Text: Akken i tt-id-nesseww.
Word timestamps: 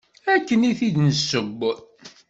Akken 0.33 0.61
i 0.69 0.71
tt-id-nesseww. 0.77 1.49